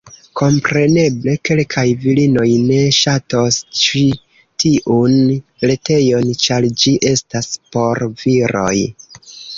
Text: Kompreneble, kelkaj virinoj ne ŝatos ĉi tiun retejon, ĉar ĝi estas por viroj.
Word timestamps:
Kompreneble, 0.39 1.33
kelkaj 1.49 1.83
virinoj 2.05 2.45
ne 2.69 2.79
ŝatos 2.99 3.59
ĉi 3.81 4.03
tiun 4.65 5.19
retejon, 5.73 6.33
ĉar 6.47 6.69
ĝi 6.85 6.95
estas 7.15 7.51
por 7.77 8.07
viroj. 8.25 8.75